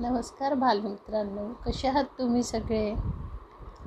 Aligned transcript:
नमस्कार 0.00 0.54
बालमित्रांनो 0.54 1.42
कसे 1.66 1.88
आहात 1.88 2.04
तुम्ही 2.18 2.42
सगळे? 2.42 2.94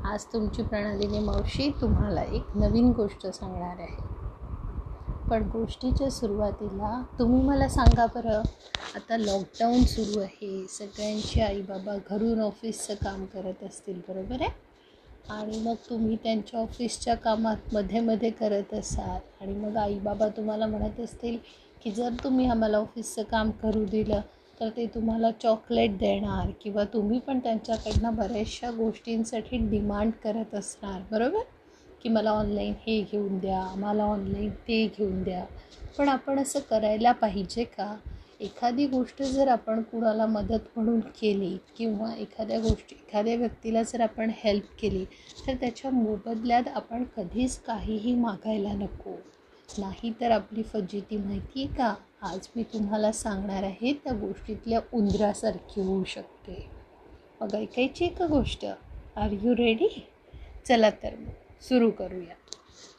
आज 0.03 0.25
तुमची 0.25 0.63
प्रणालीने 0.63 1.19
मावशी 1.19 1.69
तुम्हाला 1.81 2.21
एक 2.23 2.55
नवीन 2.55 2.91
गोष्ट 2.91 3.25
सांगणार 3.27 3.79
आहे. 3.79 3.95
पण 5.29 5.43
गोष्टीच्या 5.43 6.09
सुरुवातीला 6.09 7.01
तुम्ही 7.19 7.41
मला 7.41 7.67
सांगा 7.67 8.05
बरं 8.05 8.41
आता 8.95 9.17
लॉकडाऊन 9.17 9.83
सुरू 9.83 10.19
आहे 10.19 10.65
सगळ्यांचे 10.69 11.41
आई 11.41 11.61
बाबा 11.61 11.95
घरून 12.09 12.41
ऑफिसचं 12.41 12.93
काम 12.93 13.25
करत 13.25 13.63
असतील 13.63 13.99
बरोबर 14.09 14.41
आहे? 14.41 14.49
आणि 15.29 15.59
मग 15.59 15.75
तुम्ही 15.89 16.15
त्यांच्या 16.15 16.59
ऑफिसच्या 16.59 17.15
कामात 17.15 17.73
मध्ये 17.73 17.99
मध्ये 17.99 18.29
करत 18.29 18.73
असाल 18.73 19.19
आणि 19.41 19.53
मग 19.53 19.77
आईबाबा 19.77 20.27
तुम्हाला 20.27 20.67
म्हणत 20.67 20.99
असतील 20.99 21.37
की 21.83 21.91
जर 21.91 22.09
तुम्ही 22.23 22.49
आम्हाला 22.49 22.77
ऑफिसचं 22.77 23.23
काम 23.23 23.51
करू 23.51 23.85
दिलं 23.85 24.21
तर 24.59 24.69
ते 24.69 24.85
तुम्हाला 24.85 25.31
चॉकलेट 25.31 25.97
देणार 25.97 26.51
किंवा 26.61 26.83
तुम्ही 26.83 27.19
पण 27.19 27.39
त्यांच्याकडनं 27.39 28.15
बऱ्याचशा 28.15 28.71
गोष्टींसाठी 28.71 29.57
डिमांड 29.57 30.11
करत 30.23 30.55
असणार 30.55 31.01
बरोबर? 31.11 31.41
की 32.03 32.09
मला 32.09 32.31
ऑनलाईन 32.31 32.73
हे 32.87 33.01
घेऊन 33.01 33.37
द्या 33.39 33.63
मला 33.75 34.03
ऑनलाईन 34.03 34.49
ते 34.49 34.85
घेऊन 34.87 35.23
द्या. 35.23 35.45
पण 35.97 36.09
आपण 36.09 36.39
असं 36.39 36.59
करायला 36.59 37.11
पाहिजे 37.11 37.63
का? 37.63 37.95
एखादी 38.39 38.85
गोष्ट 38.87 39.21
जर 39.23 39.47
आपण 39.47 39.81
कुणाला 39.81 40.25
मदत 40.25 40.67
म्हणून 40.75 40.99
केली 41.21 41.57
किंवा 41.77 42.13
एखाद्या 42.15 42.59
गोष्टी 42.59 42.95
एखाद्या 42.95 43.35
व्यक्तीला 43.35 43.83
जर 43.83 44.01
आपण 44.01 44.31
हेल्प 44.35 44.65
केली 44.79 45.05
तर 45.47 45.53
त्याच्या 45.53 45.91
मोबदल्यात 45.91 46.67
आपण 46.67 47.03
कधीच 47.17 47.57
काहीही 47.59 48.15
मागायला 48.15 48.73
नको. 48.73 49.15
नाही 49.69 50.13
तर 50.21 50.31
आपली 50.31 50.63
फजिती 50.63 51.17
माहिती 51.17 51.63
आहे 51.63 51.75
का? 51.75 51.95
आज 52.21 52.47
मी 52.55 52.63
तुम्हाला 52.63 53.11
सांगणार 53.11 53.63
आहे 53.63 53.93
त्या 53.93 54.13
गोष्टीतल्या 54.13 54.79
उंदरासारखी 54.93 55.81
होऊ 55.81 56.03
शकते. 56.03 56.67
मग 57.41 57.55
ऐकायची 57.55 58.05
आहे 58.05 58.13
का 58.13 58.25
गोष्ट? 58.25 58.65
आर 59.15 59.31
यू 59.31 59.53
रेडी 59.55 60.07
चला 60.67 60.89
तर 60.89 61.15
मग 61.15 61.29
सुरू 61.61 61.91
करूया. 61.91 62.33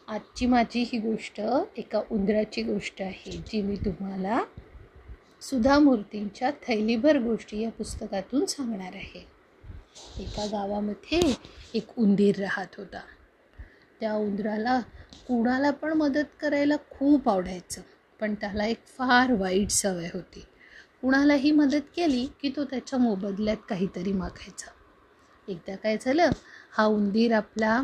आजची 0.08 0.46
माझी 0.46 0.82
ही 0.82 0.98
गोष्ट 0.98 1.40
एका 1.76 2.02
उंदराची 2.10 2.62
गोष्ट 2.62 3.02
आहे 3.02 3.32
जी 3.32 3.62
मी 3.62 3.76
तुम्हाला 3.76 4.42
सुधा 5.42 5.78
मूर्तींच्या 5.78 6.50
थैलीभर 6.50 7.18
गोष्टी 7.18 7.60
या 7.60 7.70
पुस्तकातून 7.70 8.46
सांगणार 8.46 8.94
आहे. 8.94 9.26
एका 10.18 10.46
गावामध्ये 10.46 11.34
एक 11.74 11.98
उंदीर 11.98 12.38
राहत 12.38 12.74
होता. 12.78 13.00
त्या 14.00 14.14
उंदराला 14.14 14.80
कुणाला 15.28 15.70
पण 15.70 15.92
मदत 15.92 16.24
करायला 16.40 16.76
खूप 16.90 17.28
आवडायचं 17.28 17.82
पण 18.20 18.34
त्याला 18.34 18.64
एक 18.66 18.86
फार 18.86 19.32
वाईट 19.32 19.70
सवय 19.70 20.08
होती. 20.14 20.44
कुणालाही 21.00 21.50
मदत 21.52 21.90
केली 21.96 22.26
की 22.40 22.52
तो 22.56 22.64
त्याच्या 22.64 22.98
मोबदल्यात 22.98 23.56
काहीतरी 23.68 24.12
मागायचा. 24.12 24.70
एकदा 25.48 25.76
काय 25.76 25.96
झालं 26.00 26.30
हा 26.70 26.84
उंदीर 26.84 27.32
आपला 27.32 27.82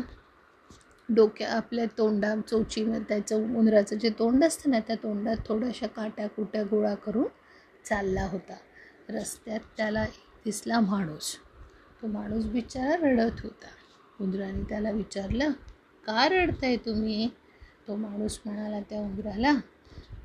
डोक्या 1.09 1.49
आपल्या 1.49 1.85
तोंडा 1.97 2.35
चोचीनं 2.49 2.99
त्याचं 2.99 3.35
उंदराचं 3.55 3.95
जे 3.95 4.09
तोंड 4.09 4.43
असतं 4.43 4.71
ना 4.71 4.79
त्या 4.79 4.95
तोंडात 4.95 5.35
थोड्याशा 5.45 5.87
काट्या 5.87 6.29
कुट्या 6.29 6.63
गोळा 6.63 6.95
करून 6.95 7.27
चालला 7.85 8.23
होता. 8.23 8.55
रस्त्यात 9.09 9.59
त्याला 9.77 10.05
दिसला 10.45 10.79
माणूस. 10.79 11.35
तो 12.01 12.07
माणूस 12.07 12.45
बिचारा 12.45 12.95
रडत 12.95 13.41
होता. 13.43 13.67
उंदराने 14.21 14.63
त्याला 14.63 14.91
विचारलं 14.91 15.51
का 16.05 16.25
रडताय 16.27 16.75
तुम्ही? 16.77 17.27
तो 17.87 17.95
माणूस 17.95 18.39
म्हणाला 18.45 18.79
त्या 18.89 18.99
उंबराला 18.99 19.51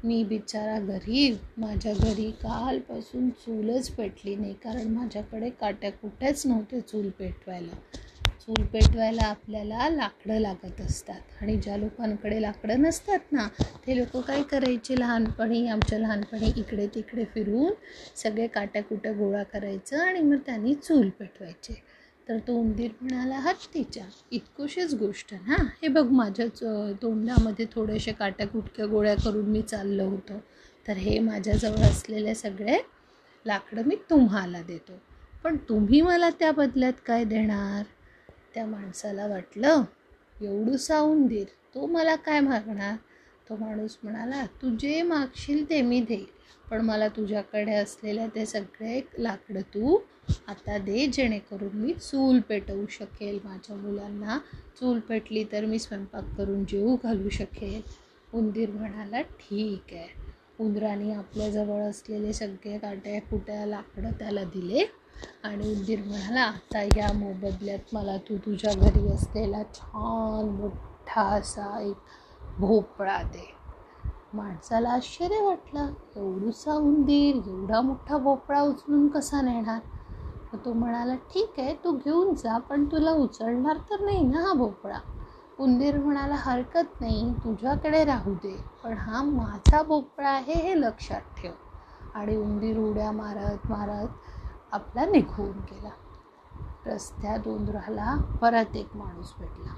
मी 0.04 0.22
बिचारा 0.24 0.78
गरीब. 0.78 1.36
माझ्या 1.58 1.92
घरी 1.94 2.30
कालपासून 2.42 3.28
चूलच 3.38 3.90
पेटली 3.90 4.34
नाही 4.36 4.52
कारण 4.64 4.88
माझ्याकडे 4.88 5.50
काट्या 5.50 5.90
कुट्याच 5.92 6.46
नव्हते 6.46 6.80
चूल 6.80 7.08
पेटवायला. 7.18 7.74
चूल 8.40 8.64
पेटवायला 8.66 9.24
आपल्याला 9.24 9.88
लाकडं 9.90 10.38
लागत 10.40 10.80
असतात 10.80 11.42
आणि 11.42 11.56
ज्या 11.56 11.76
लोकांकडे 11.76 12.40
लाकडं 12.42 12.80
नसतात 12.82 13.32
ना 13.32 13.46
ते 13.86 13.96
लोक 13.96 14.16
काय 14.18 14.42
करायचे 14.42 14.98
लहानपणी? 14.98 15.66
आमच्या 15.68 15.98
लहानपणी 15.98 16.52
इकडे 16.56 16.86
तिकडे 16.94 17.24
फिरून 17.34 17.72
सगळे 18.16 18.46
काट्या 18.46 18.82
कुठं 18.82 19.18
गोळा 19.18 19.42
करायचं 19.42 20.00
आणि 20.00 20.20
मग 20.20 20.38
त्यांनी 20.46 20.74
चूल 20.74 21.08
पेटवायचे. 21.10 21.82
तर 22.30 22.38
तो 22.38 22.54
उंदीर 22.54 22.90
म्हणाला 23.00 23.36
हत्तीच्या 23.36 24.04
इतकोशीच 24.30 24.94
गोष्ट 24.94 25.34
ना. 25.34 25.56
हे 25.82 25.88
बघ 25.88 26.10
माझ्याच 26.10 26.62
तोंडामध्ये 27.02 27.66
थोडेसे 27.74 28.12
काट्या 28.12 28.46
कुटक्या 28.46 28.86
गोळ्या 28.86 29.14
करून 29.14 29.44
मी 29.44 29.62
चाललो 29.62 30.04
होतो. 30.04 30.32
तर 30.88 30.92
हे 30.92 31.18
माझ्याजवळ 31.18 31.78
असलेले 31.78 32.34
सगळे 32.34 32.78
लाकडं 33.46 33.82
मी 33.86 33.96
तुम्हाला 34.10 34.62
देतो. 34.62 34.92
पण 35.44 35.56
तुम्ही 35.56 36.00
मला 36.00 36.30
त्या 36.30 36.52
बदल्यात 36.52 36.92
काय 37.06 37.24
देणार? 37.24 37.82
त्या 38.54 38.66
माणसाला 38.66 39.26
वाटलं 39.26 39.82
एवढूसा 40.40 41.00
उंदीर 41.00 41.44
तो 41.74 41.86
मला 41.86 42.16
काय 42.16 42.40
मागणार? 42.40 42.96
तो 43.50 43.56
माणूस 43.56 43.96
म्हणाला 44.02 44.44
तू 44.62 44.68
जे 44.80 45.00
मागशील 45.02 45.68
ते 45.70 45.80
मी 45.82 46.00
देईल 46.00 46.24
पण 46.70 46.80
मला 46.80 47.06
तुझ्याकडे 47.08 47.74
असलेल्या 47.74 48.26
ते 48.34 48.44
सगळे 48.46 49.00
लाकडं 49.18 49.60
तू 49.74 49.96
आता 50.48 50.76
दे 50.78 51.06
जेणेकरून 51.06 51.76
मी 51.76 51.92
चूल 51.94 52.38
पेटवू 52.48 52.84
शकेल. 52.90 53.38
माझ्या 53.44 53.76
मुलांना 53.76 54.38
चूल 54.80 54.98
पेटली 55.08 55.44
तर 55.52 55.64
मी 55.64 55.78
स्वयंपाक 55.78 56.24
करून 56.36 56.64
जेवू 56.64 56.96
घालू 57.04 57.28
शकेल. 57.30 57.80
उंदीर 58.32 58.70
म्हणाला 58.70 59.20
ठीक 59.22 59.94
आहे. 59.94 60.08
उंदराने 60.60 61.12
आपल्याजवळ 61.14 61.80
असलेले 61.82 62.32
सगळे 62.32 62.78
काट्या 62.78 63.20
कुट्या 63.22 63.64
लाकडं 63.66 64.10
त्याला 64.18 64.44
दिले? 64.44 64.84
आणि 65.44 65.70
उंदीर 65.70 66.00
म्हणाला 66.00 66.40
आता 66.42 66.82
या 66.96 67.12
मोबदल्यात 67.14 67.94
मला 67.94 68.16
तू 68.28 68.36
तुझ्या 68.46 68.72
घरी 68.74 69.06
असलेला 69.14 69.62
छान 69.74 70.48
मोठा 70.50 71.22
असा 71.30 71.78
एक 71.82 71.96
भोपळा 72.58 73.22
दे. 73.22 73.54
माणसाला 74.32 74.90
आश्चर्य 74.90 75.40
वाटलं. 75.40 75.86
एवढूसा 76.16 76.74
उंदीर 76.74 77.36
एवढा 77.48 77.80
मोठा 77.80 78.18
भोपळा 78.18 78.60
उचलून 78.60 79.08
कसा 79.08 79.40
नेणार? 79.40 79.80
मग 80.52 80.64
तो 80.64 80.72
म्हणाला 80.72 81.14
ठीक 81.14 81.52
आहे 81.58 81.74
तू 81.74 81.92
घेऊन 81.92 82.34
जा 82.34 82.58
पण 82.58 82.84
तुला 82.84 83.10
उचलणार 83.10 83.76
तर 83.76 84.00
नाही 84.00 84.20
ना 84.20 84.40
हा 84.40 84.52
भोपळा? 84.52 84.98
उंदीर 85.58 85.98
म्हणाला 85.98 86.34
हरकत 86.38 87.00
नाही 87.00 87.32
तुझ्याकडे 87.34 88.04
राहू 88.04 88.34
दे 88.34 88.64
पण 88.84 88.92
हा 88.92 89.22
माझा 89.22 89.82
भोपळा 89.82 90.30
आहे 90.30 90.54
हे 90.54 90.80
लक्षात 90.80 91.20
ठेव. 91.20 91.52
आणि 92.14 92.36
उंदीर 92.36 92.78
उड्या 92.78 93.12
मारत 93.12 93.70
मारत 93.70 94.08
आपला 94.72 95.04
निघून 95.04 95.50
गेला. 95.50 95.90
रस्त्यात 96.86 97.48
उंदराला 97.48 98.16
परत 98.40 98.76
एक 98.76 98.96
माणूस 98.96 99.34
भेटला. 99.40 99.72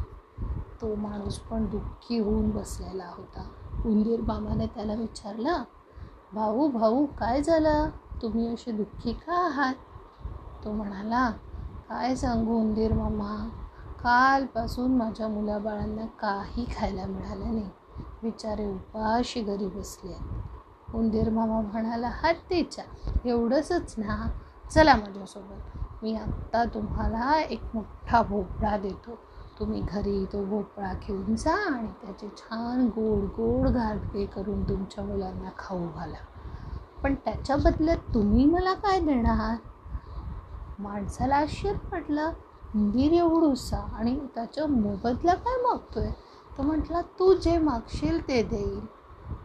तो 0.80 0.94
माणूस 0.94 1.38
पण 1.38 1.66
दुःखी 1.66 2.18
होऊन 2.18 2.50
बसलेला 2.50 3.06
होता. 3.16 3.48
उंदीर 3.84 4.20
मामाने 4.20 4.66
त्याला 4.66 4.94
विचारलं 4.94 5.62
भाऊ 6.32 6.68
भाऊ 6.68 7.06
काय 7.06 7.42
झालं? 7.42 7.88
तुम्ही 8.22 8.54
असे 8.54 8.72
दुःखी 8.72 9.12
का 9.12 9.46
आहात? 9.46 9.74
तो 10.64 10.72
म्हणाला 10.72 11.30
काय 11.88 12.16
सांगू 12.16 12.60
उंदीर 12.60 12.92
मामा? 12.92 13.48
कालपासून 14.00 14.96
माझ्या 14.96 15.28
मुलाबाळांना 15.28 16.06
काही 16.06 16.66
खायला 16.76 17.06
मिळालं 17.06 17.44
नाही. 17.44 17.70
बिचारे 18.22 18.70
उपाशी 18.70 19.42
घरी 19.42 19.66
बसले 19.66 20.12
आहेत. 20.12 20.94
उंदीर 20.94 21.30
मामा 21.30 21.60
म्हणाला 21.60 22.10
हत्तीच्या 22.14 22.84
एवढंच 23.24 23.94
ना. 23.98 24.30
चला 24.70 24.94
माझ्यासोबत. 24.94 25.78
मी 26.02 26.16
आत्ता 26.16 26.64
तुम्हाला 26.64 27.40
एक 27.40 27.60
मोठा 27.74 28.22
भोपळा 28.22 28.76
देतो. 28.76 29.18
तुम्ही 29.58 29.80
घरी 29.80 30.24
तो 30.24 30.44
भोपळा 30.44 30.92
घेऊन 30.92 31.34
जा 31.34 31.54
आणि 31.74 31.86
त्याचे 31.86 32.28
छान 32.28 32.86
गोड 32.86 33.24
गोड 33.24 33.68
गाडगे 33.68 34.26
करून 34.26 34.68
तुमच्या 34.68 35.04
मुलांना 35.04 35.50
खाऊ 35.58 35.86
घाला. 35.96 36.16
पण 37.02 37.14
त्याच्या 37.14 37.56
बदल्यात 37.56 38.14
तुम्ही 38.14 38.44
मला 38.44 38.74
काय 38.74 39.00
देणार? 39.00 39.56
माणसाला 40.78 41.36
आश्चर्य 41.36 41.72
म्हटलं 41.72 42.30
उंदीर 42.74 43.12
एवढूसा 43.12 43.76
आणि 43.76 44.18
त्याच्या 44.34 44.66
मोबदला 44.66 45.34
काय 45.34 45.62
मागतोय? 45.62 46.10
तर 46.58 46.62
म्हटला 46.62 47.00
तू 47.00 47.34
जे 47.34 47.58
मागशील 47.58 48.28
ते 48.28 48.42
देईल. 48.42 48.80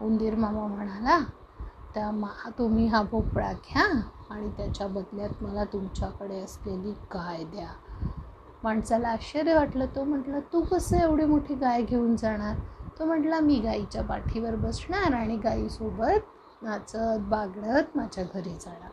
उंदीर 0.01 0.35
मामा 0.35 0.67
म्हणाला 0.67 1.19
त्या 1.93 2.11
मा 2.11 2.49
तुम्ही 2.49 2.87
हा 2.87 3.01
भोपळा 3.01 3.51
घ्या 3.53 3.85
आणि 4.29 4.49
त्याच्या 4.49 4.87
बदल्यात 4.87 5.43
मला 5.43 5.63
तुमच्याकडे 5.63 6.39
असलेली 6.39 6.91
गाय 6.91 7.43
द्या. 7.43 7.67
माणसाला 8.67 9.09
आश्चर्य 9.09 9.53
वाटलं. 9.55 9.85
तो 9.85 10.03
म्हटलं 10.03 10.39
तू 10.53 10.61
कसं 10.61 10.97
एवढी 10.97 11.25
मोठी 11.25 11.55
गाय 11.55 11.81
घेऊन 11.81 12.15
जाणार? 12.15 12.55
तो 12.99 13.05
म्हटला 13.05 13.39
मी 13.39 13.59
गाईच्या 13.59 14.03
पाठीवर 14.03 14.55
बसणार 14.55 15.13
आणि 15.13 15.37
गाईसोबत 15.37 16.63
नाचत 16.63 17.27
बागडत 17.29 17.97
माझ्या 17.97 18.23
घरी 18.33 18.49
जाणार. 18.49 18.91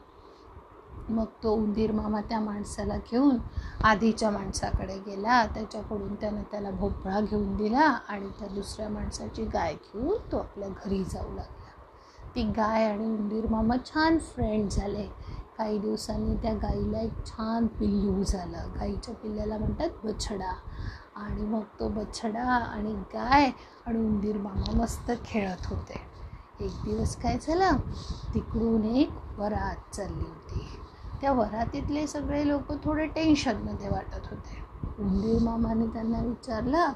मग 1.08 1.24
तो 1.42 1.52
उंदीर 1.52 1.92
मामा 1.92 2.20
त्या 2.20 2.40
माणसाला 2.40 2.96
घेऊन 3.10 3.38
आधीच्या 3.84 4.30
माणसाकडे 4.30 4.98
गेला. 5.06 5.44
त्याच्याकडून 5.46 6.14
त्यानं 6.14 6.42
त्याला 6.50 6.70
भोपळा 6.70 7.20
घेऊन 7.20 7.56
दिला 7.56 7.86
आणि 8.08 8.28
त्या 8.38 8.48
दुसऱ्या 8.48 8.88
माणसाची 8.88 9.44
गाय 9.44 9.74
घेऊन 9.74 10.32
तो 10.32 10.38
आपल्या 10.38 10.68
घरी 10.68 11.02
जाऊ 11.04 11.34
लागला. 11.34 11.70
ती 12.34 12.42
गाय 12.42 12.84
आणि 12.84 13.06
उंदीर 13.06 13.46
मामा 13.50 13.76
छान 13.84 14.18
फ्रेंड 14.18 14.70
झाले. 14.70 15.06
काही 15.58 15.78
दिवसांनी 15.78 16.36
त्या 16.36 16.52
गाईला 16.52 17.00
एक 17.00 17.26
छान 17.26 17.66
पिल्लू 17.66 18.22
झालं. 18.24 18.58
गाईच्या 18.80 19.14
पिल्ल्याला 19.14 19.58
म्हणतात 19.58 19.88
बछडा. 20.04 20.52
आणि 21.16 21.42
मग 21.42 21.62
तो 21.80 21.88
बछडा 21.88 22.44
आणि 22.44 22.92
गाय 22.92 23.50
आणि 23.86 23.98
उंदीर 23.98 24.36
मामा 24.36 24.76
मस्त 24.76 25.10
खेळत 25.24 25.66
होते. 25.66 26.00
एक 26.60 26.72
दिवस 26.84 27.16
काय 27.16 27.38
झालं? 27.42 27.70
तिकडून 28.34 28.84
एक 28.84 29.10
वरात 29.38 29.94
चालली 29.94 30.24
होती. 30.24 30.66
त्या 31.20 31.32
वरातीतले 31.32 32.06
सगळे 32.06 32.48
लोक 32.48 32.84
थोडे 32.84 33.06
टेन्शनमध्ये 33.06 33.88
वाटत 33.88 34.26
होते. 34.30 34.64
उंदीर 34.98 35.42
मामाने 35.42 35.86
त्यांना 35.86 36.18
विचारलं 36.18 36.92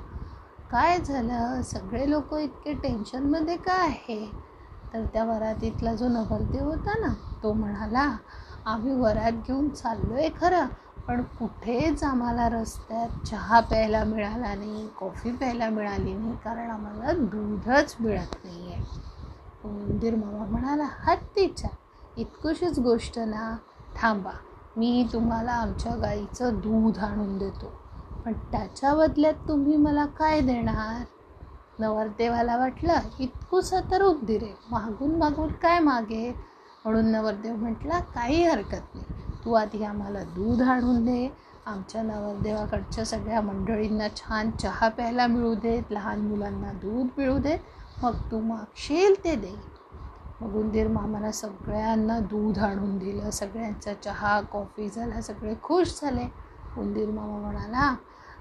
काय 0.70 0.98
झालं? 0.98 1.62
सगळे 1.62 2.10
लोक 2.10 2.34
इतके 2.34 2.72
टेन्शनमध्ये 2.72 3.56
का 3.56 3.72
आहे? 3.72 4.48
तर 4.94 5.04
त्या 5.04 5.24
वरातीतला 5.24 5.94
जो 5.94 6.08
नवरदेव 6.08 6.64
होता 6.64 6.92
ना 6.98 7.14
तो 7.42 7.52
म्हणाला 7.52 8.16
आम्ही 8.68 8.94
वरात 8.94 9.32
घेऊन 9.46 9.68
चाललो 9.68 10.14
आहे 10.14 10.28
खरं 10.40 10.66
पण 11.08 11.22
कुठेच 11.38 12.02
आम्हाला 12.04 12.48
रस्त्यात 12.48 13.26
चहा 13.26 13.60
प्यायला 13.60 14.02
मिळाला 14.04 14.54
नाही 14.54 14.86
कॉफी 14.98 15.30
प्यायला 15.32 15.68
मिळाली 15.68 16.12
नाही 16.14 16.36
कारण 16.44 16.70
आम्हाला 16.70 17.12
दूधच 17.12 17.94
मिळत 18.00 18.34
नाही 18.44 18.72
आहे 18.72 18.82
उंदीर 19.64 20.14
मामा 20.14 20.44
म्हणाला 20.44 20.88
हत्तीच्या 20.98 21.70
इतकुशीच 22.16 22.78
गोष्ट 22.78 23.18
ना 23.18 23.56
थांबा 23.96 24.30
मी 24.76 25.06
तुम्हाला 25.12 25.52
आमच्या 25.52 25.94
गाईचं 25.96 26.58
दूध 26.60 26.98
आणून 26.98 27.38
देतो. 27.38 27.72
पण 28.24 28.32
त्याच्या 28.52 28.94
बदल्यात 28.94 29.34
तुम्ही 29.48 29.76
मला 29.76 30.04
काय 30.18 30.40
देणार? 30.40 31.02
नवरदेवाला 31.78 32.56
वाटलं 32.56 33.08
इतकुसा 33.18 33.80
तर 33.90 34.02
उंदीर 34.02 34.42
आहे 34.42 34.54
मागून 34.70 35.14
मागून 35.14 35.52
काय 35.52 35.78
मागे 35.78 36.30
म्हणून 36.88 37.06
नवरदेव 37.06 37.56
म्हटला 37.56 38.00
काही 38.00 38.44
हरकत 38.44 38.94
नाही. 38.94 39.04
तू 39.44 39.52
आधी 39.52 39.84
आम्हाला 39.84 40.22
दूध 40.22 40.62
आणून 40.62 41.04
दे. 41.04 41.36
आमच्या 41.66 42.02
नवरदेवाकडच्या 42.02 43.04
सगळ्या 43.04 43.40
मंडळींना 43.40 44.08
छान 44.08 44.50
चहा 44.50 44.88
प्यायला 44.88 45.26
मिळू 45.26 45.54
देत 45.54 45.82
लहान 45.90 46.20
मुलांना 46.20 46.72
दूध 46.72 47.06
मिळू 47.18 47.38
देत. 47.38 47.58
मग 48.02 48.14
तू 48.30 48.40
मागशील 48.40 49.24
ते 49.24 49.34
दे. 49.34 49.54
मग 50.40 50.54
उंदीर 50.54 50.88
मामाला 50.88 51.32
सगळ्यांना 51.32 52.18
दूध 52.20 52.58
आणून 52.58 52.98
दिलं. 52.98 53.30
सगळ्यांचा 53.30 53.94
चहा 53.94 54.40
कॉफी 54.40 54.88
झाला 54.88 55.20
सगळे 55.20 55.54
खुश 55.62 56.00
झाले. 56.02 56.26
उंदीर 56.78 57.10
मामा 57.10 57.38
म्हणाला 57.38 57.94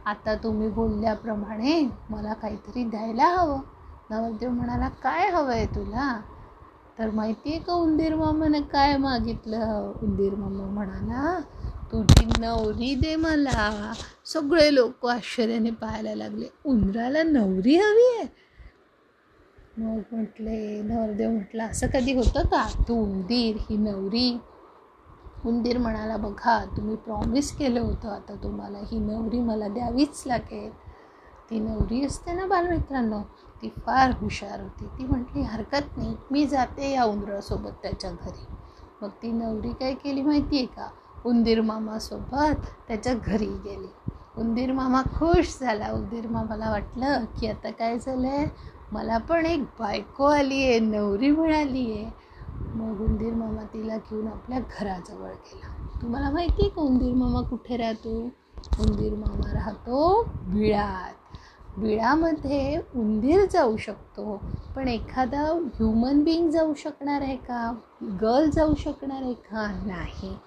आता 0.05 0.35
तुम्ही 0.35 0.69
बोलल्याप्रमाणे 0.69 1.89
मला 2.09 2.33
काहीतरी 2.33 2.83
द्यायला 2.83 3.25
हवं. 3.25 3.59
नवरदेव 4.09 4.49
म्हणाला 4.49 4.89
काय 4.89 5.29
हवं 5.29 5.51
आहे 5.51 5.65
तुला? 5.65 6.21
तर 6.99 7.09
माहिती 7.09 7.49
आहे 7.49 7.59
का 7.59 7.73
उंदीर 7.73 8.15
मामानं 8.15 8.61
काय 8.61 8.97
मागितलं? 8.97 9.93
उंदीर 10.03 10.35
मामा 10.35 10.63
म्हणाला 10.63 11.39
तुझी 11.91 12.25
नवरी 12.39 12.95
दे 12.95 13.15
मला. 13.15 13.93
सगळे 14.25 14.75
लोक 14.75 15.05
आश्चर्याने 15.05 15.69
पाहायला 15.69 16.15
लागले. 16.15 16.45
उंदराला 16.65 17.23
नवरी 17.23 17.75
हवी 17.75 18.17
आहे? 18.17 18.47
मग 19.77 20.01
म्हटले 20.11 20.81
नवरदेव 20.81 21.31
म्हटलं 21.31 21.63
असं 21.63 21.87
कधी 21.87 22.13
होतं 22.13 22.41
का? 22.41 22.83
तू 22.87 23.03
उंदीर 23.03 23.57
ही 23.69 23.77
नवरी. 23.77 24.37
उंदीर 25.45 25.77
म्हणाला 25.77 26.17
बघा 26.17 26.65
तुम्ही 26.77 26.95
प्रॉमिस 26.95 27.57
केलं 27.57 27.81
होतं. 27.81 28.09
आता 28.09 28.35
तुम्हाला 28.43 28.77
ही 28.77 28.99
नवरी 28.99 29.39
मला 29.39 29.67
द्यावीच 29.67 30.23
लागेल. 30.25 30.71
ती 31.49 31.59
नवरी 31.59 32.05
असते 32.05 32.33
ना 32.33 32.45
बालमित्रांनो? 32.45 33.21
ती 33.61 33.69
फार 33.85 34.11
हुशार 34.11 34.61
होती. 34.61 34.85
ती 34.85 35.03
म्हटली 35.03 35.41
हरकत 35.41 35.97
नाही 35.97 36.15
मी 36.31 36.45
जाते 36.47 36.91
या 36.91 37.03
उंदरासोबत 37.03 37.71
त्याच्या 37.81 38.11
घरी. 38.11 38.45
मग 39.01 39.09
ती 39.21 39.31
नवरी 39.31 39.69
काय 39.69 39.93
केली 39.93 40.21
माहिती 40.21 40.57
आहे 40.57 40.65
का? 40.65 40.89
उंदीर 41.25 41.61
मामासोबत 41.61 42.65
त्याच्या 42.87 43.13
घरी 43.13 43.45
गेली. 43.45 43.87
उंदीर 44.37 44.71
मामा 44.71 45.01
खुश 45.01 45.57
झाला. 45.59 45.91
उंदीर 45.91 46.27
मामाला 46.27 46.69
वाटलं 46.69 47.25
की 47.39 47.47
आता 47.47 47.71
काय 47.71 47.97
झालं 47.99 48.27
आहे 48.27 48.45
मला 48.91 49.17
पण 49.17 49.45
एक 49.45 49.61
बायको 49.79 50.23
आली 50.23 50.63
आहे 50.63 50.79
नवरी 50.79 51.31
मिळाली 51.31 51.91
आहे 51.91 52.27
मग 52.75 53.01
उंदीर 53.01 53.33
मामा 53.33 53.63
तिला 53.63 53.97
घेऊन 53.97 54.27
आपल्या 54.27 54.59
घराजवळ 54.59 55.29
गेला. 55.29 55.73
तुम्हाला 56.01 56.29
माहिती 56.29 56.61
आहे 56.61 56.69
का 56.69 56.81
उंदीर 56.81 57.13
मामा 57.13 57.41
कुठे 57.41 57.77
राहतो? 57.77 58.21
उंदीर 58.79 59.13
मामा 59.13 59.53
राहतो 59.53 60.23
बिळात. 60.47 61.26
बिळामध्ये 61.77 62.77
उंदीर 62.95 63.45
जाऊ 63.45 63.77
शकतो 63.77 64.41
पण 64.75 64.87
एखादा 64.87 65.41
ह्युमन 65.75 66.23
बिईंग 66.23 66.49
जाऊ 66.51 66.73
शकणार 66.73 67.21
आहे 67.21 67.35
का? 67.35 67.73
गर्ल 68.21 68.49
जाऊ 68.49 68.73
शकणार 68.75 69.21
आहे 69.21 69.33
का? 69.33 69.67
नाही. 69.85 70.37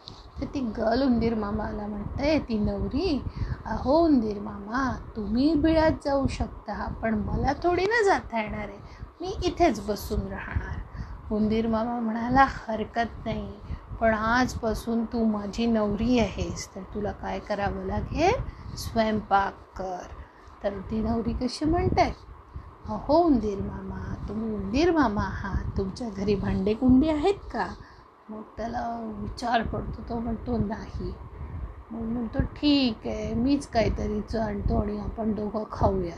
तर 0.40 0.44
ती 0.44 0.60
गर्ल 0.60 1.02
उंदीर 1.02 1.34
मामाला 1.34 1.86
म्हणते 1.86 2.38
ती 2.38 2.58
नवरी 2.58 3.22
अहो 3.66 3.98
उंदीर 4.04 4.40
मामा 4.40 4.96
तुम्ही 5.16 5.54
बिळात 5.54 6.04
जाऊ 6.04 6.26
शकता 6.26 6.88
पण 7.02 7.14
मला 7.14 7.52
थोडी 7.62 7.84
ना 7.84 8.02
जाता 8.04 8.42
येणार 8.42 8.68
आहे. 8.68 8.78
मी 9.20 9.34
इथेच 9.44 9.86
बसून 9.86 10.20
राहणार. 10.20 10.78
उंदीर 11.34 11.66
मामा 11.66 12.00
म्हणाला 12.00 12.46
हरकत 12.48 13.24
नाही 13.24 13.48
पण 14.00 14.14
आजपासून 14.14 15.04
तू 15.04 15.24
माझी 15.24 15.66
नवरी 15.66 16.18
आहेस 16.18 16.74
तर 16.74 16.80
तुला 16.94 17.12
काय 17.12 17.38
करावं 17.38 17.86
लागेल? 17.86 18.32
स्वयंपाक 18.76 19.54
कर. 19.76 20.19
तर 20.64 20.78
ती 20.90 21.00
नवरी 21.00 21.32
कशी 21.32 21.64
म्हणते 21.64 22.16
अहो 22.88 23.16
उंदीर 23.16 23.60
मामा 23.60 24.14
तुम्ही 24.28 24.54
उंदीर 24.54 24.90
मामा 24.90 25.22
आहात. 25.22 25.64
तुमच्या 25.78 26.08
घरी 26.08 26.34
भांडे 26.34 26.74
कुंडी 26.74 27.08
आहेत 27.08 27.34
का? 27.52 27.66
मग 28.28 28.42
त्याला 28.56 29.14
विचार 29.18 29.62
पडतो 29.62 30.02
तो 30.08 30.18
म्हणतो 30.18 30.56
नाही. 30.56 31.12
मग 31.90 32.00
म्हणतो 32.00 32.40
ठीक 32.40 33.06
आहे 33.06 33.34
मीच 33.34 33.66
काहीतरी 33.66 34.38
आणतो 34.38 34.76
आणि 34.76 34.98
आपण 34.98 35.32
दोघं 35.32 35.64
खाऊया 35.72 36.14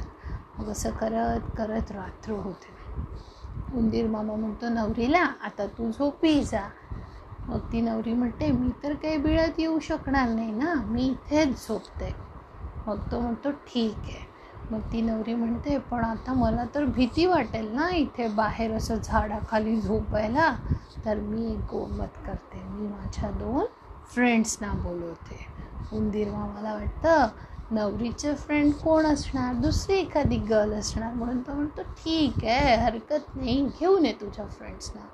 मग 0.58 0.68
असं 0.68 0.90
करत 0.90 1.40
करत 1.56 1.92
रात्र 1.92 2.32
होते. 2.32 2.74
उंदीर 3.74 4.06
मामा 4.06 4.34
म्हणतो 4.34 4.68
नवरीला 4.68 5.18
आता 5.18 5.66
तू 5.66 5.90
झोपी 5.90 6.42
जा. 6.44 6.68
मग 7.46 7.58
ती 7.58 7.80
नवरी 7.80 8.12
म्हणते 8.12 8.52
मी 8.52 8.70
तर 8.82 8.94
काही 8.94 9.16
बिळत 9.16 9.60
येऊ 9.60 9.78
शकणार 9.78 10.28
नाही 10.28 10.52
ना 10.52 10.74
मी 10.74 11.06
इथेच 11.06 11.68
झोपते. 11.68 12.14
मग 12.86 12.98
तो 13.12 13.20
म्हणतो 13.20 13.50
ठीक 13.50 13.98
आहे. 13.98 14.31
मग 14.72 14.80
ती 14.92 15.00
नवरी 15.00 15.34
म्हणते 15.34 15.76
पण 15.90 16.04
आता 16.04 16.32
मला 16.32 16.64
तर 16.74 16.84
भीती 16.96 17.24
वाटेल 17.26 17.66
ना 17.74 17.88
इथे 17.94 18.28
बाहेर 18.34 18.72
असं 18.72 18.98
झाडाखाली 19.04 19.80
झोपायला. 19.80 20.52
तर 21.04 21.18
मी 21.20 21.50
एक 21.52 21.58
गोमत 21.70 22.18
करते. 22.26 22.62
मी 22.64 22.86
माझ्या 22.88 23.30
दोन 23.30 23.64
फ्रेंड्सना 24.14 24.72
बोलवते. 24.74 25.40
उंदीर 25.92 26.30
मामाला 26.30 26.72
वाटतं 26.74 27.74
नवरीचे 27.74 28.34
फ्रेंड 28.34 28.72
कोण 28.74 29.06
असणार? 29.06 29.54
दुसरी 29.54 29.96
एखादी 29.96 30.36
गर्ल 30.50 30.72
असणार? 30.72 31.12
म्हणून 31.14 31.40
तो 31.40 31.52
म्हणतो 31.52 31.82
ठीक 31.98 32.44
आहे 32.44 32.74
हरकत 32.76 33.36
नाही 33.36 33.60
घेऊन 33.80 34.06
ये 34.06 34.12
तुझ्या 34.12 34.46
फ्रेंड्सना 34.48 35.06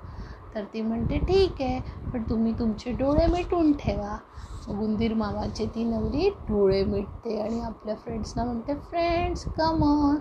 तर 0.55 0.63
ती 0.73 0.81
म्हणते 0.81 1.17
ठीक 1.19 1.61
आहे 1.61 1.79
पण 2.13 2.23
तुम्ही 2.29 2.53
तुमचे 2.59 2.91
डोळे 2.91 3.25
मिटून 3.25 3.71
ठेवा. 3.73 4.17
उंदीर 4.69 5.13
मामाचे 5.13 5.65
ती 5.65 5.83
नवरी 5.83 6.29
डोळे 6.29 6.83
मिटते 6.83 7.41
आणि 7.41 7.61
आपल्या 7.61 7.95
फ्रेंड्सना 7.95 8.43
म्हणते 8.43 8.75
फ्रेंड्स 8.75 9.45
कमन 9.45 10.15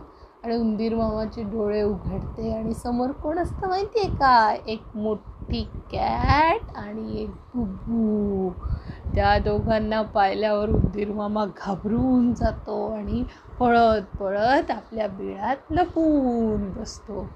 आणि 0.45 0.57
उंदीर 0.57 0.95
मामाचे 0.95 1.43
डोळे 1.43 1.83
उघडते 1.83 2.52
आणि 2.55 2.75
समोर 2.75 3.11
कोण 3.11 3.38
असतं 3.38 3.69
माहिती 3.69 3.99
आहे 3.99 4.09
का? 4.09 4.57
एक 4.67 4.83
मोठी 4.95 5.62
कॅट 5.93 6.76
आणि 6.76 7.23
एक 7.23 7.31
बुबू. 7.55 8.50
त्या 9.14 9.38
दोघांना 9.38 10.02
पाहिल्यावर 10.02 10.69
उंदीर 10.69 11.12
मामा 11.12 11.45
घाबरून 11.45 12.35
जातो 12.35 12.90
आणि 12.93 13.25
पळत 13.61 14.17
पळत 14.17 14.71
आपल्या 14.71 15.09
बिळात 15.09 15.57
लपून 15.71 16.71
बसतो. 16.71 17.26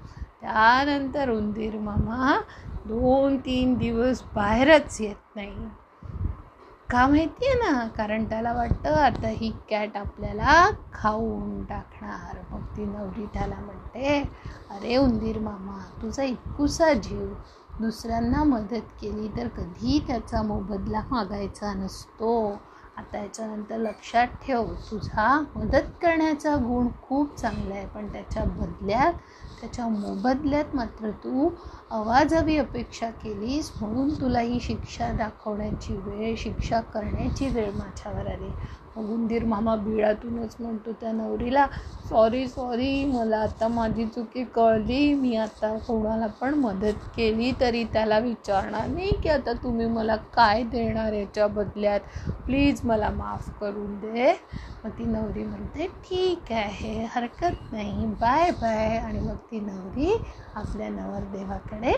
त्यानंतर 0.40 1.31
उंदीर 1.31 1.78
मामा 1.78 2.40
दोन 2.87 3.37
तीन 3.37 3.75
दिवस 3.75 4.23
बाहेरच 4.35 5.00
येत 5.00 5.37
नाही. 5.37 5.54
का 6.92 7.06
माहिती 7.08 7.46
आहे 7.46 7.58
ना? 7.58 7.87
कारण 7.88 8.25
त्याला 8.25 8.52
वाटतं 8.52 8.94
आता 8.94 9.28
ही 9.28 9.50
कॅट 9.70 9.96
आपल्याला 9.96 10.70
खाऊन 10.92 11.64
टाकणार. 11.64 12.38
मग 12.50 12.62
ती 12.76 12.84
नवरी 12.84 13.25
त्याला 13.26 13.54
म्हणते 13.54 14.20
अरे 14.70 14.96
उंदीर 14.96 15.38
मामा 15.38 15.78
तुझा 16.02 16.22
इतकुसा 16.22 16.92
जीव. 16.92 17.32
दुसऱ्यांना 17.80 18.42
मदत 18.44 18.90
केली 19.00 19.28
तर 19.37 19.49
कधी 19.49 20.04
त्याचा 20.06 20.42
मोबदला 20.42 21.00
मागायचा 21.11 21.72
नसतो. 21.72 22.61
आता 22.96 23.18
याच्यानंतर 23.18 23.76
लक्षात 23.76 24.26
ठेव 24.46 24.72
तुझा 24.90 25.40
मदत 25.56 25.88
करण्याचा 26.02 26.56
गुण 26.56 26.88
खूप 27.02 27.37
चांगला 27.37 27.75
आहे 27.75 27.87
पण 27.87 28.06
त्याच्या 28.06 28.44
बदल्यात 28.44 29.12
त्याच्या 29.62 29.87
मोबदल्यात 29.88 30.75
मात्र 30.75 31.11
तू 31.25 31.49
अवाजवी 31.90 32.57
अपेक्षा 32.59 33.11
केलीस 33.23 33.71
म्हणून 33.81 34.09
तुला 34.14 34.40
ही 34.40 34.59
शिक्षा 34.61 35.11
दाखवण्याची 35.12 35.97
वेळ 35.97 36.35
शिक्षा 36.38 36.81
करण्याची 36.95 37.49
वेळ 37.49 37.71
माझ्यावर 37.73 38.26
आली. 38.26 38.50
उंदीर 38.96 39.44
मामा 39.44 39.75
बिळातूनच 39.76 40.56
म्हणतो 40.61 40.92
त्या 40.92 41.12
नवरीला 41.12 41.66
सॉरी 42.11 42.46
सॉरी 42.49 43.04
मला 43.04 43.37
आता 43.38 43.68
माझी 43.68 44.06
चुकी 44.06 44.44
कळली. 44.46 45.12
मी 45.14 45.34
आता 45.37 45.76
कोणाला 45.78 46.26
पण 46.40 46.54
मदत 46.56 47.06
केली 47.16 47.52
तरी 47.61 47.82
त्याला 47.92 48.18
विचारणार 48.20 48.88
नाही 48.88 49.12
की 49.22 49.28
आता 49.28 49.52
तुम्ही 49.62 49.87
मला 49.88 50.16
काय 50.34 50.62
देणार 50.64 51.12
याच्या 51.12 51.46
बदल्यात. 51.49 52.00
प्लीज 52.46 52.80
मला 52.84 53.11
माफ 53.11 53.49
करून 53.61 53.94
दे. 53.96 54.32
मग 54.84 54.90
ती 54.90 55.04
नवरी 55.06 55.42
म्हणते 55.44 55.87
ठीक 56.04 56.52
आहे 56.52 57.04
हरकत 57.11 57.72
नाही. 57.72 58.06
बाय 58.20 58.50
बाय 58.52 58.96
आणि 58.99 59.20
मग 59.20 59.37
ती 59.50 59.61
नवरी 59.61 60.16
आपल्या 60.54 60.88
नवरदेवाकडे 60.90 61.92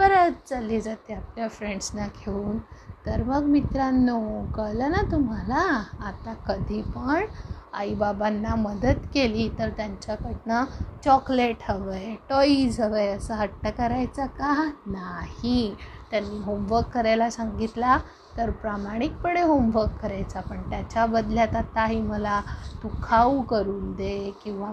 परत 0.00 0.36
चालली 0.48 0.80
जाते 0.80 1.14
आपल्या 1.14 1.48
फ्रेंड्सना 1.48 2.06
घेऊन. 2.06 2.58
तर 3.06 3.22
मग 3.22 3.42
मित्रांनो 3.42 4.18
कळलं 4.56 4.90
ना 4.90 5.02
तुम्हाला? 5.10 5.82
आता 6.00 6.34
कधी 6.48 6.82
पण 6.82 7.24
आईबाबांना 7.72 8.54
मदत 8.54 9.04
केली 9.14 9.48
तर 9.58 9.68
त्यांच्याकडनं 9.68 10.64
चॉकलेट 11.04 11.56
हवं 11.68 11.92
आहे 11.92 12.16
टॉईज 12.28 12.80
हवं 12.80 12.96
आहे 12.96 13.08
असं 13.08 13.34
हट्ट 13.34 13.68
करायचा 13.68 14.26
का? 14.26 14.70
नाही. 14.86 15.74
त्यांनी 16.10 16.38
होमवर्क 16.38 16.86
करायला 16.86 17.30
सांगितला 17.30 17.98
तर 18.36 18.50
प्रामाणिकपणे 18.50 19.42
होमवर्क 19.42 20.00
करायचा. 20.02 20.40
पण 20.40 20.70
त्याच्या 20.70 21.06
बदल्यात 21.06 21.56
आताही 21.56 22.00
मला 22.00 22.40
तू 22.82 22.88
खाऊ 23.02 23.42
करून 23.42 23.92
दे 23.92 24.34
किंवा 24.44 24.72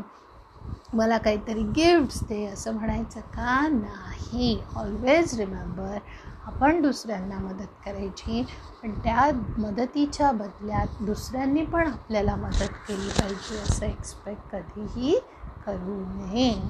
मला 0.94 1.18
काहीतरी 1.18 1.64
गिफ्ट्स 1.64 2.24
दे 2.24 2.46
असं 2.46 2.74
म्हणायचं 2.74 3.20
का? 3.20 3.68
नाही. 3.68 4.62
ऑलवेज 4.76 5.40
रिमेंबर 5.40 5.98
आपण 6.46 6.82
दुसऱ्यांना 6.82 7.38
मदत 7.40 7.86
करायची. 7.86 8.46
पण 8.84 8.92
त्या 8.92 9.30
मदतीच्या 9.58 10.32
बदल्यात 10.32 10.88
दुसऱ्यांनी 11.02 11.66
पण 11.66 11.88
आपल्याला 11.88 12.36
मदत 12.36 12.74
केली 12.88 13.10
पाहिजे 13.10 13.60
असं 13.60 13.86
एक्सपेक्ट 13.86 14.52
कधीही 14.52 15.20
करू 15.66 16.06
नये. 16.08 16.62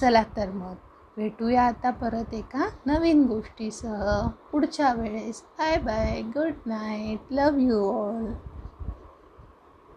चला 0.00 0.22
तर 0.22 0.50
मग 0.50 0.74
भेटूया 1.16 1.62
आता 1.62 1.90
परत 1.90 2.34
एका 2.34 2.68
नवीन 2.86 3.26
गोष्टीसह. 3.26 4.28
पुढच्या 4.52 4.92
वेळेस. 4.92 5.42
Bye 5.58 5.76
bye 5.76 6.22
good 6.22 6.52
night 6.66 7.20
love 7.30 7.56
you 7.56 7.92
all 7.92 8.32